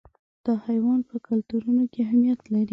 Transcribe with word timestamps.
دا 0.45 0.53
حیوان 0.65 0.99
په 1.09 1.15
کلتورونو 1.27 1.83
کې 1.91 1.99
اهمیت 2.05 2.39
لري. 2.53 2.69